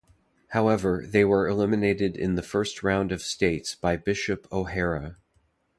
However, 0.47 1.05
they 1.07 1.23
were 1.23 1.47
eliminated 1.47 2.17
in 2.17 2.33
the 2.33 2.41
first 2.41 2.81
round 2.81 3.11
of 3.11 3.21
states 3.21 3.75
by 3.75 3.97
Bishop 3.97 4.47
O'Hara. 4.51 5.17